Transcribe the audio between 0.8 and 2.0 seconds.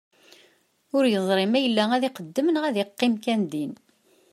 Ur yeẓri ma yella